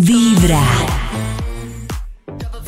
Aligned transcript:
Vibra. 0.00 0.62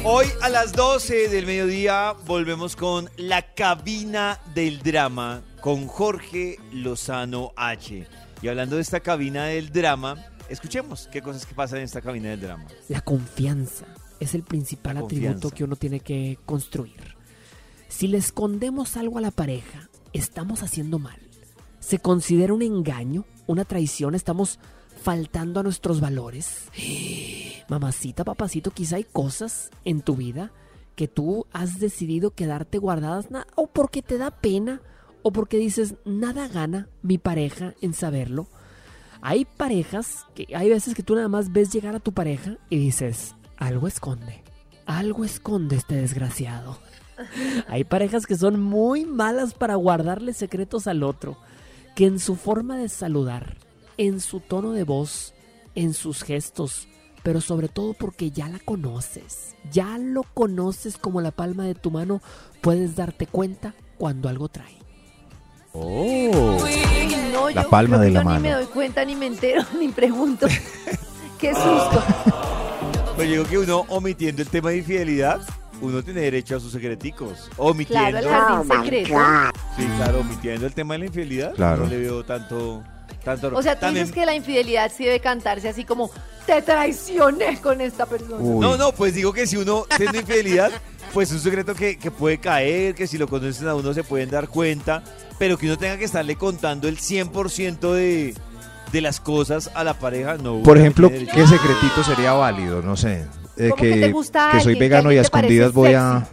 Hoy 0.04 0.26
a 0.42 0.48
las 0.48 0.72
12 0.72 1.28
del 1.28 1.46
mediodía 1.46 2.16
volvemos 2.26 2.74
con 2.74 3.08
la 3.18 3.54
cabina 3.54 4.40
del 4.52 4.82
drama 4.82 5.40
con 5.60 5.86
Jorge 5.86 6.56
Lozano 6.72 7.52
H. 7.54 8.04
Y 8.42 8.48
hablando 8.48 8.74
de 8.74 8.82
esta 8.82 8.98
cabina 8.98 9.44
del 9.44 9.70
drama, 9.70 10.16
escuchemos 10.48 11.08
qué 11.12 11.22
cosas 11.22 11.46
que 11.46 11.54
pasan 11.54 11.78
en 11.78 11.84
esta 11.84 12.00
cabina 12.00 12.30
del 12.30 12.40
drama. 12.40 12.64
La 12.88 13.00
confianza 13.00 13.86
es 14.18 14.34
el 14.34 14.42
principal 14.42 14.94
La 14.94 15.00
atributo 15.02 15.30
confianza. 15.30 15.56
que 15.56 15.64
uno 15.64 15.76
tiene 15.76 16.00
que 16.00 16.36
construir. 16.44 17.14
Si 17.88 18.08
le 18.08 18.18
escondemos 18.18 18.96
algo 18.96 19.18
a 19.18 19.20
la 19.20 19.30
pareja, 19.30 19.88
estamos 20.12 20.64
haciendo 20.64 20.98
mal. 20.98 21.20
Se 21.78 22.00
considera 22.00 22.54
un 22.54 22.62
engaño, 22.62 23.24
una 23.46 23.64
traición, 23.64 24.16
estamos 24.16 24.58
faltando 25.02 25.60
a 25.60 25.62
nuestros 25.62 26.00
valores. 26.00 26.64
Mamacita, 27.70 28.24
papacito, 28.24 28.72
quizá 28.72 28.96
hay 28.96 29.04
cosas 29.04 29.70
en 29.84 30.00
tu 30.00 30.16
vida 30.16 30.50
que 30.96 31.06
tú 31.06 31.46
has 31.52 31.78
decidido 31.78 32.32
quedarte 32.32 32.78
guardadas 32.78 33.28
o 33.54 33.68
porque 33.68 34.02
te 34.02 34.18
da 34.18 34.32
pena 34.32 34.82
o 35.22 35.30
porque 35.30 35.56
dices, 35.56 35.94
nada 36.04 36.48
gana 36.48 36.88
mi 37.02 37.16
pareja 37.16 37.74
en 37.80 37.94
saberlo. 37.94 38.48
Hay 39.20 39.44
parejas 39.44 40.26
que 40.34 40.48
hay 40.52 40.68
veces 40.68 40.96
que 40.96 41.04
tú 41.04 41.14
nada 41.14 41.28
más 41.28 41.52
ves 41.52 41.72
llegar 41.72 41.94
a 41.94 42.00
tu 42.00 42.12
pareja 42.12 42.56
y 42.70 42.76
dices, 42.76 43.36
algo 43.56 43.86
esconde, 43.86 44.42
algo 44.84 45.24
esconde 45.24 45.76
este 45.76 45.94
desgraciado. 45.94 46.76
Hay 47.68 47.84
parejas 47.84 48.26
que 48.26 48.36
son 48.36 48.60
muy 48.60 49.04
malas 49.04 49.54
para 49.54 49.76
guardarle 49.76 50.32
secretos 50.32 50.88
al 50.88 51.04
otro, 51.04 51.38
que 51.94 52.06
en 52.06 52.18
su 52.18 52.34
forma 52.34 52.78
de 52.78 52.88
saludar, 52.88 53.58
en 53.96 54.18
su 54.18 54.40
tono 54.40 54.72
de 54.72 54.82
voz, 54.82 55.34
en 55.76 55.94
sus 55.94 56.24
gestos, 56.24 56.88
pero 57.22 57.40
sobre 57.40 57.68
todo 57.68 57.94
porque 57.94 58.30
ya 58.30 58.48
la 58.48 58.58
conoces, 58.58 59.54
ya 59.70 59.98
lo 59.98 60.22
conoces 60.22 60.96
como 60.96 61.20
la 61.20 61.30
palma 61.30 61.64
de 61.64 61.74
tu 61.74 61.90
mano, 61.90 62.20
puedes 62.60 62.96
darte 62.96 63.26
cuenta 63.26 63.74
cuando 63.98 64.28
algo 64.28 64.48
trae. 64.48 64.80
No, 65.72 67.50
La 67.50 67.62
yo 67.62 67.70
palma 67.70 67.98
de 67.98 68.10
la 68.10 68.20
yo 68.20 68.24
mano. 68.24 68.40
Ni 68.40 68.48
me 68.48 68.54
doy 68.54 68.66
cuenta, 68.66 69.04
ni 69.04 69.14
me 69.14 69.26
entero, 69.26 69.62
ni 69.78 69.88
pregunto. 69.88 70.46
Qué 71.38 71.54
susto. 71.54 72.02
Pues 73.16 73.28
yo 73.28 73.34
digo 73.34 73.44
que 73.44 73.58
uno 73.58 73.84
omitiendo 73.88 74.42
el 74.42 74.48
tema 74.48 74.70
de 74.70 74.78
infidelidad, 74.78 75.40
uno 75.80 76.02
tiene 76.02 76.20
derecho 76.20 76.56
a 76.56 76.60
sus 76.60 76.72
secreticos. 76.72 77.50
Omitiendo. 77.56 78.18
Claro, 78.18 78.18
el 78.18 78.28
jardín 78.28 78.82
secreto. 78.82 79.14
Sí, 79.76 79.86
claro, 79.96 80.20
omitiendo 80.20 80.66
el 80.66 80.74
tema 80.74 80.94
de 80.94 80.98
la 80.98 81.06
infidelidad. 81.06 81.54
Claro. 81.54 81.84
No 81.84 81.90
le 81.90 81.98
veo 81.98 82.24
tanto... 82.24 82.82
tanto 83.24 83.50
O 83.54 83.62
sea, 83.62 83.74
tú 83.74 83.82
También- 83.82 84.06
dices 84.06 84.14
que 84.14 84.26
la 84.26 84.34
infidelidad 84.34 84.90
sí 84.96 85.04
debe 85.04 85.20
cantarse 85.20 85.68
así 85.68 85.84
como, 85.84 86.10
te 86.46 86.62
traicioné 86.62 87.60
con 87.60 87.80
esta 87.80 88.06
persona. 88.06 88.36
Uy. 88.38 88.60
No, 88.60 88.76
no, 88.76 88.92
pues 88.92 89.14
digo 89.14 89.32
que 89.32 89.46
si 89.46 89.56
uno 89.56 89.86
tiene 89.96 90.18
infidelidad, 90.18 90.70
pues 91.12 91.30
es 91.30 91.36
un 91.36 91.42
secreto 91.42 91.74
que, 91.74 91.98
que 91.98 92.10
puede 92.10 92.38
caer, 92.38 92.94
que 92.94 93.06
si 93.06 93.18
lo 93.18 93.28
conocen 93.28 93.68
a 93.68 93.74
uno 93.74 93.92
se 93.94 94.04
pueden 94.04 94.30
dar 94.30 94.48
cuenta, 94.48 95.02
pero 95.38 95.56
que 95.58 95.66
uno 95.66 95.78
tenga 95.78 95.96
que 95.96 96.04
estarle 96.04 96.36
contando 96.36 96.88
el 96.88 96.98
100% 96.98 97.92
de, 97.92 98.34
de 98.92 99.00
las 99.00 99.20
cosas 99.20 99.70
a 99.74 99.84
la 99.84 99.94
pareja, 99.98 100.36
no. 100.36 100.62
Por 100.62 100.78
ejemplo. 100.78 101.08
¿qué 101.10 101.46
secretito 101.46 102.02
sería 102.04 102.32
válido? 102.32 102.82
No 102.82 102.96
sé. 102.96 103.26
Eh, 103.56 103.68
¿Cómo 103.70 103.82
que 103.82 103.90
te 103.96 104.10
gusta 104.12 104.48
que 104.52 104.60
soy 104.60 104.72
alguien, 104.72 104.78
vegano 104.78 105.12
y 105.12 105.18
a 105.18 105.20
escondidas 105.22 105.72
voy 105.72 105.92
a... 105.94 106.26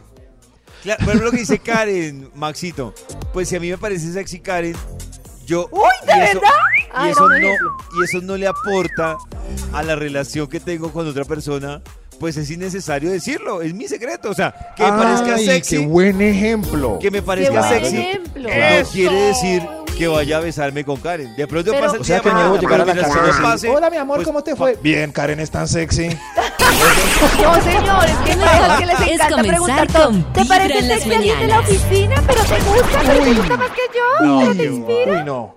Claro, 0.84 1.00
por 1.00 1.08
ejemplo, 1.10 1.26
lo 1.26 1.32
que 1.32 1.38
dice 1.40 1.60
Karen, 1.60 2.30
Maxito, 2.36 2.94
pues 3.34 3.50
si 3.50 3.56
a 3.58 3.60
mí 3.60 3.70
me 3.70 3.78
parece 3.78 4.14
sexy 4.14 4.40
Karen, 4.40 4.76
yo... 5.46 5.68
¡Uy, 5.72 5.82
de 6.06 6.14
eso- 6.14 6.40
verdad! 6.40 6.50
Y 6.88 6.90
Ah, 6.94 7.10
eso, 7.10 7.30
era 7.32 7.48
un 7.48 7.54
no, 7.58 7.78
y 8.00 8.04
eso 8.04 8.22
no 8.22 8.38
le 8.38 8.48
aporta 8.48 9.18
a 9.74 9.84
la 9.84 9.96
relación 9.96 10.48
que 10.48 10.60
tengo 10.60 10.92
con 10.92 11.08
otra 11.08 11.26
persona, 11.26 11.82
pues 12.20 12.38
es 12.38 12.50
innecesario 12.50 13.12
decirlo, 13.12 13.62
es 13.62 13.74
mi 13.74 13.88
secreto, 13.88 14.30
o 14.32 14.34
sea, 14.34 14.54
que 14.76 14.84
me 14.84 14.90
parezca 14.92 15.36
Ay, 15.36 15.46
sexy, 15.46 15.78
qué 15.78 15.86
buen 15.86 16.22
ejemplo. 16.22 16.98
que 17.00 17.12
me 17.12 17.20
Qué 17.20 17.24
parezca 17.24 17.52
buen 17.60 17.70
sexy, 17.70 17.98
ejemplo. 17.98 18.50
no 18.50 18.90
quiere 18.92 19.16
decir 19.22 19.62
que 19.98 20.08
vaya 20.08 20.38
a 20.38 20.40
besarme 20.42 20.84
con 20.86 20.98
Karen. 20.98 21.36
De 21.36 21.48
pronto 21.48 21.72
Pero- 21.72 21.84
pasa 21.86 21.96
el 21.96 22.02
O 22.02 22.04
sea 22.06 22.20
que 22.20 22.30
no 22.30 22.36
mañana, 22.36 22.52
debo 22.54 22.62
llegar 22.62 22.82
a 22.82 22.86
la 22.86 22.96
casa 22.96 23.20
y 23.40 23.42
pase, 23.44 23.70
Hola, 23.70 23.90
mi 23.90 23.98
amor, 23.98 24.18
pues, 24.18 24.28
¿cómo 24.28 24.44
te 24.44 24.56
fue? 24.56 24.78
Bien, 24.82 25.12
Karen 25.12 25.40
es 25.40 25.52
tan 25.52 25.68
sexy. 25.68 26.10
No, 27.42 27.54
señores, 27.64 28.16
que 28.26 28.36
no, 28.36 28.78
que 28.78 28.86
les 28.86 29.00
Es 29.02 29.08
encanta 29.08 29.30
comenzar 29.30 29.48
preguntar 29.48 29.88
todo. 29.88 30.06
con 30.06 30.34
¿Te 30.34 30.46
parece 30.46 30.88
sexy 30.88 31.14
alguien 31.14 31.40
de 31.40 31.48
la 31.48 31.60
oficina? 31.62 32.24
Pero 32.28 32.44
te 32.44 32.60
gusta, 32.60 33.00
pero 33.06 33.24
te 33.24 33.34
gusta 33.34 33.58
más 33.58 33.70
que 33.72 33.82
yo. 33.96 34.26
No, 34.26 34.40
pero 34.40 34.52
te 34.52 34.58
qué 34.58 34.66
inspira. 34.66 35.12
Uy, 35.20 35.24
no. 35.26 35.57